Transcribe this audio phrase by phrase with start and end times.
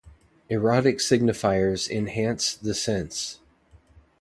[0.49, 3.11] Erotic signifiers enhance the scene.